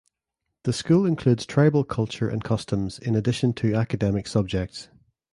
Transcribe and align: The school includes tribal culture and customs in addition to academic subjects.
The 0.63 0.73
school 0.73 1.05
includes 1.05 1.45
tribal 1.45 1.83
culture 1.83 2.27
and 2.27 2.43
customs 2.43 2.97
in 2.97 3.15
addition 3.15 3.53
to 3.53 3.75
academic 3.75 4.25
subjects. 4.25 4.89